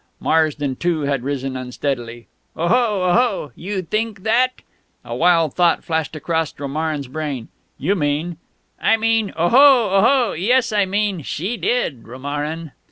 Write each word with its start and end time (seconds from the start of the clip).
Marsden 0.19 0.77
too 0.77 1.01
had 1.01 1.21
risen 1.21 1.55
unsteadily. 1.55 2.25
"Oho, 2.55 3.03
oho? 3.03 3.51
You 3.55 3.83
think 3.83 4.23
that?" 4.23 4.63
A 5.05 5.15
wild 5.15 5.53
thought 5.53 5.83
flashed 5.83 6.15
across 6.15 6.51
Romarin's 6.59 7.07
brain. 7.07 7.49
"You 7.77 7.93
mean?" 7.93 8.37
"I 8.91 8.97
mean?... 8.97 9.31
Oho, 9.35 9.89
oho! 9.91 10.31
Yes, 10.33 10.71
I 10.73 10.85
mean! 10.85 11.21
She 11.21 11.55
did, 11.55 12.07
Romarin...." 12.07 12.71